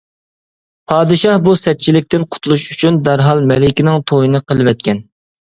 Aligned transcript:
پادىشاھ 0.91 1.35
بۇ 1.47 1.53
سەتچىلىكتىن 1.63 2.25
قۇتۇلۇش 2.37 2.65
ئۈچۈن، 2.71 2.97
دەرھال 3.09 3.45
مەلىكىنىڭ 3.53 4.03
تويىنى 4.13 4.43
قىلىۋەتكەن. 4.49 5.07